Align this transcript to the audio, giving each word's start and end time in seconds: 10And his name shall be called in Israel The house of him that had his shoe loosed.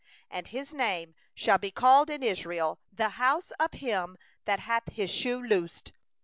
10And 0.33 0.47
his 0.47 0.73
name 0.73 1.13
shall 1.35 1.59
be 1.59 1.69
called 1.69 2.09
in 2.09 2.23
Israel 2.23 2.79
The 2.91 3.09
house 3.21 3.51
of 3.59 3.73
him 3.73 4.17
that 4.45 4.61
had 4.61 4.81
his 4.91 5.11
shoe 5.11 5.39
loosed. 5.39 5.91